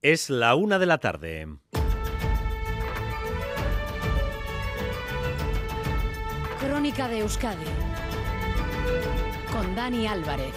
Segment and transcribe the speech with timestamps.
[0.00, 1.48] Es la una de la tarde.
[6.60, 7.64] Crónica de Euskadi
[9.52, 10.54] con Dani Álvarez.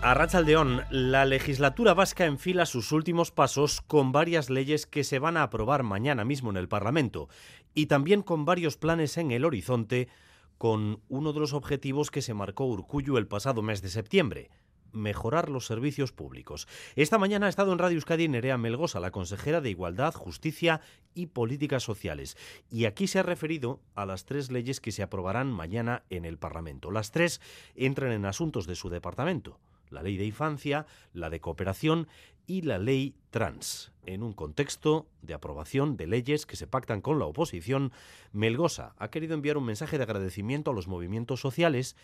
[0.00, 5.36] A Rachaldeón, la legislatura vasca enfila sus últimos pasos con varias leyes que se van
[5.36, 7.28] a aprobar mañana mismo en el Parlamento
[7.74, 10.08] y también con varios planes en el horizonte
[10.56, 14.50] con uno de los objetivos que se marcó Urcuyu el pasado mes de septiembre,
[14.94, 16.66] mejorar los servicios públicos.
[16.96, 20.80] Esta mañana ha estado en Radio Euskadi Nerea Melgosa, la consejera de Igualdad, Justicia
[21.14, 22.36] y Políticas Sociales.
[22.70, 26.38] Y aquí se ha referido a las tres leyes que se aprobarán mañana en el
[26.38, 26.90] Parlamento.
[26.90, 27.40] Las tres
[27.74, 29.58] entran en asuntos de su departamento.
[29.90, 32.08] La ley de infancia, la de cooperación
[32.46, 33.92] y la ley trans.
[34.06, 37.92] En un contexto de aprobación de leyes que se pactan con la oposición,
[38.32, 41.96] Melgosa ha querido enviar un mensaje de agradecimiento a los movimientos sociales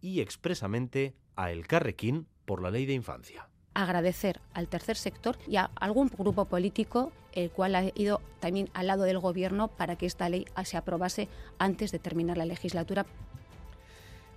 [0.00, 5.56] y expresamente a El Carrequín por la ley de infancia agradecer al tercer sector y
[5.56, 10.06] a algún grupo político el cual ha ido también al lado del gobierno para que
[10.06, 11.28] esta ley se aprobase
[11.58, 13.06] antes de terminar la legislatura.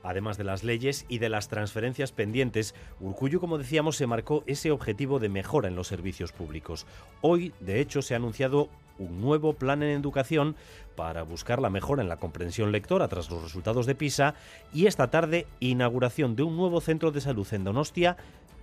[0.05, 4.69] Además de las leyes y de las transferencias pendientes, Urcuyo, como decíamos, se marcó ese
[4.69, 6.85] objetivo de mejora en los servicios públicos.
[7.21, 10.55] Hoy, de hecho, se ha anunciado un nuevo plan en educación
[10.95, 14.35] para buscar la mejora en la comprensión lectora tras los resultados de PISA
[14.73, 18.15] y esta tarde inauguración de un nuevo centro de salud en Donostia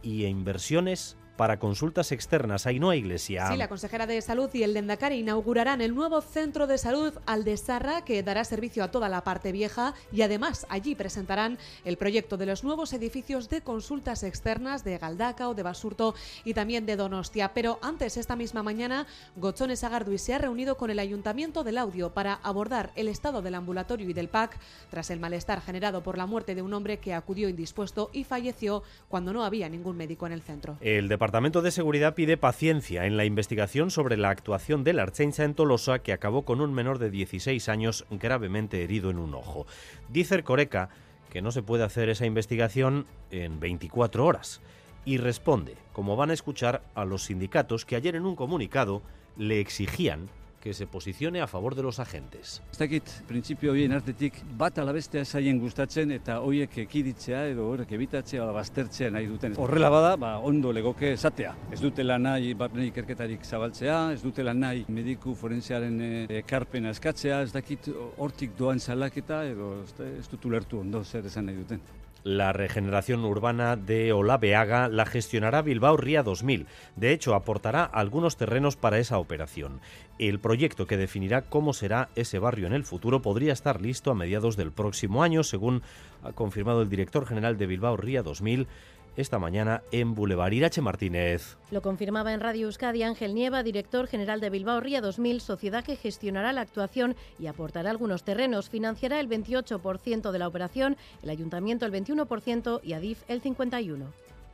[0.02, 2.68] y inversiones para consultas externas.
[2.68, 3.48] Ainhoa Iglesia.
[3.48, 8.04] Sí, la consejera de Salud y el Dendacari inaugurarán el nuevo centro de salud Aldesarra
[8.04, 12.46] que dará servicio a toda la parte vieja y además allí presentarán el proyecto de
[12.46, 17.52] los nuevos edificios de consultas externas de Galdaca o de Basurto y también de Donostia.
[17.54, 22.10] Pero antes, esta misma mañana, Gochones Agardui se ha reunido con el Ayuntamiento del Audio
[22.10, 24.56] para abordar el estado del ambulatorio y del PAC
[24.90, 28.84] tras el malestar generado por la muerte de un hombre que acudió indispuesto y falleció
[29.08, 30.76] cuando no había ningún médico en el centro.
[30.80, 35.44] El Departamento de Seguridad pide paciencia en la investigación sobre la actuación de la Archencha
[35.44, 39.66] en Tolosa que acabó con un menor de 16 años gravemente herido en un ojo.
[40.10, 40.90] Dice el Coreca
[41.30, 44.60] que no se puede hacer esa investigación en 24 horas
[45.06, 49.00] y responde, como van a escuchar, a los sindicatos que ayer en un comunicado
[49.38, 50.28] le exigían
[50.62, 52.62] que se posicione a favor de los agentes.
[52.70, 58.44] Ez dakit, printzipio horien artetik bat alabestea zaien gustatzen eta hoiek ekiditzea edo horrek ebitatzea
[58.44, 59.56] ala baztertzea nahi duten.
[59.58, 61.56] Horrela bada, ba, ondo legoke esatea.
[61.74, 65.98] Ez dutela nahi barne ikerketarik zabaltzea, ez dutela nahi mediku forensearen
[66.42, 67.90] ekarpena eskatzea, ez dakit
[68.22, 71.82] hortik doan salaketa edo ez dut ulertu ondo zer esan nahi duten.
[72.24, 76.66] La regeneración urbana de Olabeaga la gestionará Bilbao Ría 2000.
[76.94, 79.80] De hecho, aportará algunos terrenos para esa operación.
[80.20, 84.14] El proyecto que definirá cómo será ese barrio en el futuro podría estar listo a
[84.14, 85.82] mediados del próximo año, según
[86.22, 88.68] ha confirmado el director general de Bilbao Ría 2000
[89.16, 91.56] esta mañana en Boulevard Irache Martínez.
[91.70, 95.96] Lo confirmaba en Radio Euskadi Ángel Nieva, director general de Bilbao Ría 2000, sociedad que
[95.96, 98.70] gestionará la actuación y aportará algunos terrenos.
[98.70, 104.06] Financiará el 28% de la operación, el ayuntamiento el 21% y Adif el 51%.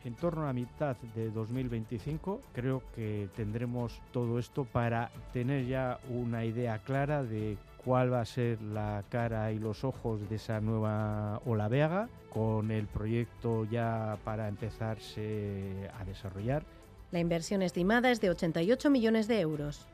[0.05, 5.99] En torno a la mitad de 2025 creo que tendremos todo esto para tener ya
[6.09, 10.61] una idea clara de cuál va a ser la cara y los ojos de esa
[10.61, 16.65] nueva Olaveaga, con el proyecto ya para empezarse a desarrollar.
[17.11, 19.87] La inversión estimada es de 88 millones de euros.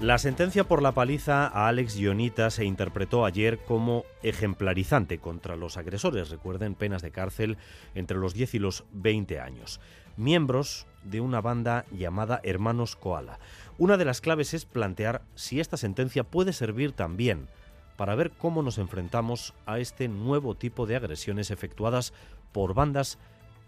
[0.00, 5.76] La sentencia por la paliza a Alex Ionita se interpretó ayer como ejemplarizante contra los
[5.76, 6.30] agresores.
[6.30, 7.58] Recuerden penas de cárcel
[7.94, 9.78] entre los 10 y los 20 años.
[10.16, 13.38] Miembros de una banda llamada Hermanos Koala.
[13.78, 17.48] Una de las claves es plantear si esta sentencia puede servir también
[17.96, 22.12] para ver cómo nos enfrentamos a este nuevo tipo de agresiones efectuadas
[22.52, 23.18] por bandas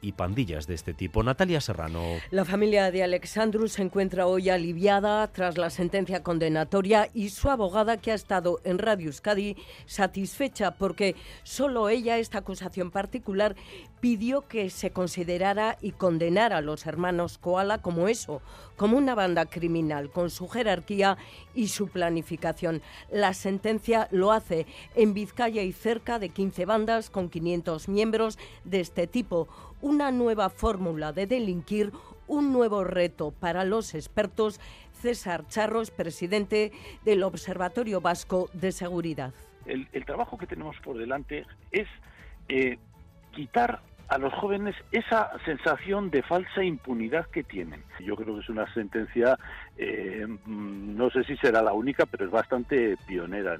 [0.02, 1.22] y pandillas de este tipo.
[1.22, 2.02] Natalia Serrano.
[2.30, 7.96] La familia de Alexandru se encuentra hoy aliviada tras la sentencia condenatoria y su abogada,
[7.96, 11.14] que ha estado en Radio Euskadi, satisfecha porque
[11.44, 13.54] solo ella, esta acusación particular,
[14.00, 18.42] pidió que se considerara y condenara a los hermanos Koala como eso,
[18.76, 21.16] como una banda criminal, con su jerarquía
[21.54, 22.82] y su planificación.
[23.12, 24.66] La sentencia lo hace
[24.96, 29.48] en Vizcaya y cerca de 15 bandas con 500 miembros de este tipo
[29.82, 31.92] una nueva fórmula de delinquir,
[32.26, 34.58] un nuevo reto para los expertos.
[34.92, 36.72] César Charros, presidente
[37.04, 39.34] del Observatorio Vasco de Seguridad.
[39.66, 41.88] El, trabajo que tenemos por delante es
[42.48, 42.78] eh,
[43.32, 47.82] quitar a los jóvenes esa sensación de falsa impunidad que tienen.
[48.00, 49.38] Yo creo que es una sentencia,
[49.76, 53.58] eh, no sé si será la única, pero es bastante pionera.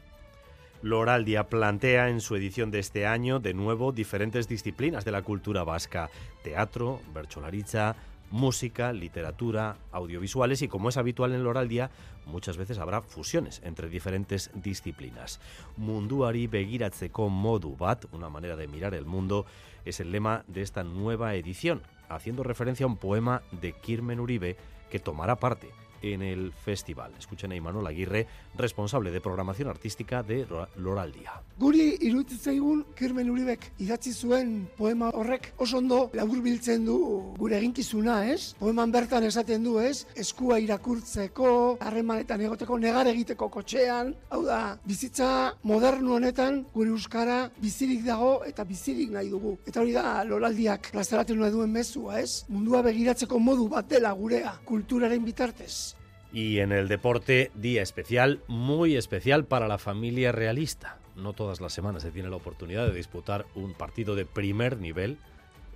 [0.82, 5.62] Loraldia plantea en su edición de este año de nuevo diferentes disciplinas de la cultura
[5.62, 6.10] vasca,
[6.42, 7.94] teatro, bercholaricha,
[8.32, 11.90] música, literatura, audiovisuales y como es habitual en Loraldia,
[12.26, 15.40] muchas veces habrá fusiones entre diferentes disciplinas.
[15.76, 19.46] Munduari begiratzeko modu bat, una manera de mirar el mundo,
[19.84, 24.56] es el lema de esta nueva edición, haciendo referencia a un poema de Kirmen Uribe
[24.90, 25.70] que tomará parte
[26.02, 27.12] en el festival.
[27.18, 28.26] Escuchen a Imanol Aguirre,
[28.56, 30.46] responsable de programación artística de
[30.76, 31.40] Loraldia.
[31.58, 36.96] Guri iruditzen zaigun Kirmen Uribek idatzi zuen poema horrek oso ondo laburbiltzen du
[37.38, 38.54] gure eginkizuna, ez?
[38.58, 40.06] Poeman bertan esaten du, ez?
[40.18, 48.04] Eskua irakurtzeko, harremanetan egoteko, negar egiteko kotxean, hau da, bizitza modernu honetan gure euskara bizirik
[48.06, 49.56] dago eta bizirik nahi dugu.
[49.66, 52.44] Eta hori da Loraldiak plazaratzen duen mezua, ez?
[52.48, 55.91] Mundua begiratzeko modu bat dela gurea, kulturaren bitartez.
[56.32, 60.98] Y en el deporte, día especial, muy especial para la familia realista.
[61.14, 65.18] No todas las semanas se tiene la oportunidad de disputar un partido de primer nivel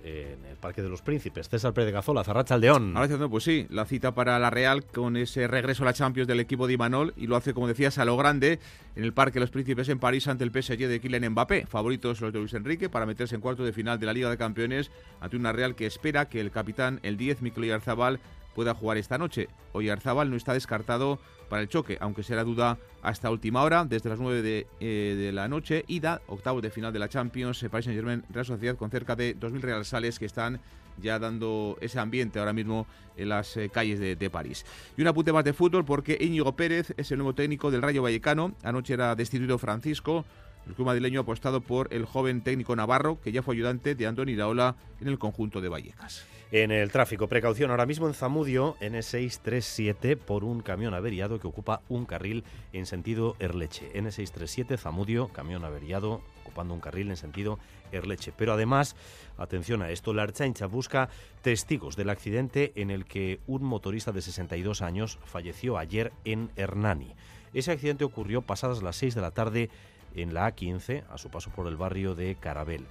[0.03, 1.49] en el Parque de los Príncipes.
[1.49, 2.95] César Pérez Gazola, Zarracha Aldeón.
[3.29, 6.65] pues sí, la cita para la Real con ese regreso a la Champions del equipo
[6.65, 8.59] de Imanol y lo hace, como decías, a lo grande
[8.95, 11.65] en el Parque de los Príncipes en París ante el PSG de Kylian Mbappé.
[11.65, 14.37] Favoritos los de Luis Enrique para meterse en cuarto de final de la Liga de
[14.37, 18.19] Campeones ante una Real que espera que el capitán, el 10, Mikel Arzabal,
[18.57, 19.49] pueda jugar esta noche.
[19.71, 24.09] Hoy Arzabal no está descartado para el choque, aunque será duda hasta última hora, desde
[24.09, 27.85] las 9 de, eh, de la noche, ida, octavo de final de la Champions, Paris
[27.85, 30.59] Saint-Germain, Real Sociedad, con cerca de 2.000 realsales que están
[30.99, 34.65] ya dando ese ambiente ahora mismo en las eh, calles de, de, París.
[34.97, 38.01] Y un apunte más de fútbol porque Íñigo Pérez es el nuevo técnico del Rayo
[38.01, 38.55] Vallecano.
[38.63, 40.25] Anoche era destituido Francisco.
[40.67, 44.05] El club madrileño ha apostado por el joven técnico navarro, que ya fue ayudante de
[44.05, 46.25] Andoni Iraola en el conjunto de Vallecas.
[46.51, 51.81] En el tráfico, precaución ahora mismo en Zamudio, N637, por un camión averiado que ocupa
[51.87, 52.43] un carril
[52.73, 53.91] en sentido Erleche.
[53.93, 57.59] N637, Zamudio, camión averiado ocupando un carril en sentido
[57.93, 58.33] Erleche.
[58.35, 58.95] Pero además,
[59.37, 61.09] atención a esto, la Archancha busca
[61.41, 67.15] testigos del accidente en el que un motorista de 62 años falleció ayer en Hernani.
[67.53, 69.69] Ese accidente ocurrió pasadas las 6 de la tarde
[70.17, 72.85] en la A15, a su paso por el barrio de Carabel.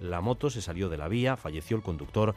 [0.00, 2.34] La moto se salió de la vía, falleció el conductor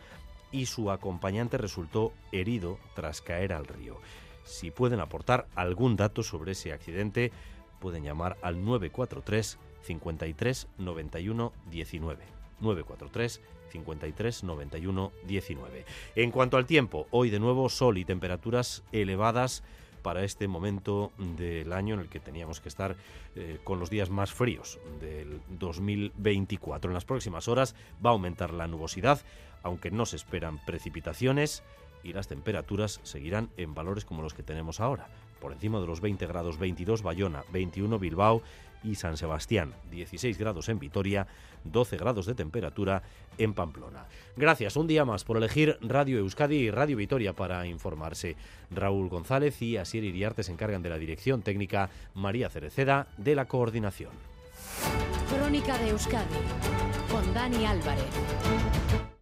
[0.52, 4.00] y su acompañante resultó herido tras caer al río.
[4.44, 7.32] Si pueden aportar algún dato sobre ese accidente,
[7.80, 12.24] pueden llamar al 943 53 91 19.
[12.60, 13.42] 943
[13.72, 15.86] 53 91 19.
[16.16, 19.64] En cuanto al tiempo, hoy de nuevo sol y temperaturas elevadas
[20.04, 22.96] para este momento del año en el que teníamos que estar
[23.36, 26.92] eh, con los días más fríos del 2024.
[26.92, 27.74] En las próximas horas
[28.06, 29.22] va a aumentar la nubosidad,
[29.64, 31.64] aunque no se esperan precipitaciones
[32.04, 35.08] y las temperaturas seguirán en valores como los que tenemos ahora.
[35.40, 38.44] Por encima de los 20 grados 22 Bayona, 21 Bilbao
[38.84, 41.28] y San Sebastián, 16 grados en Vitoria,
[41.64, 43.04] 12 grados de temperatura
[43.38, 44.06] en Pamplona.
[44.36, 48.36] Gracias un día más por elegir Radio Euskadi y Radio Vitoria para informarse.
[48.72, 53.46] Raúl González y Asier Iriarte se encargan de la dirección técnica, María Cereceda de la
[53.46, 54.12] coordinación.
[55.30, 56.36] Crónica de Euskadi
[57.10, 58.63] con Dani Álvarez.